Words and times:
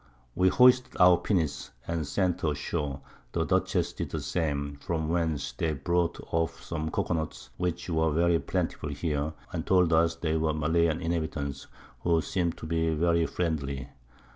We 0.33 0.49
hoisted 0.49 0.95
out 0.95 0.99
our 0.99 1.17
Pinnace, 1.17 1.69
and 1.87 2.07
sent 2.07 2.41
her 2.41 2.53
ashore, 2.53 3.01
the 3.33 3.45
Dutchess 3.45 3.93
did 3.93 4.09
the 4.09 4.19
same; 4.19 4.77
from 4.81 5.09
whence 5.09 5.51
they 5.51 5.73
brought 5.73 6.19
off 6.33 6.63
some 6.63 6.89
Cocoa 6.89 7.13
Nuts, 7.13 7.51
which 7.57 7.87
were 7.87 8.11
very 8.11 8.39
plentiful 8.39 8.89
here, 8.89 9.33
and 9.53 9.63
told 9.63 9.93
us 9.93 10.15
there 10.15 10.39
were 10.39 10.55
Malayan 10.55 11.01
Inhabitants, 11.01 11.67
who 11.99 12.19
seem'd 12.19 12.57
to 12.57 12.65
be 12.65 12.89
very 12.95 13.27
friendly. 13.27 13.89